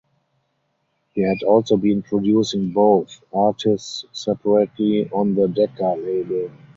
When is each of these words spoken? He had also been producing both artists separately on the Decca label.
He 1.13 1.21
had 1.21 1.43
also 1.43 1.77
been 1.77 2.01
producing 2.01 2.71
both 2.71 3.21
artists 3.31 4.03
separately 4.11 5.07
on 5.11 5.35
the 5.35 5.47
Decca 5.47 5.93
label. 5.99 6.49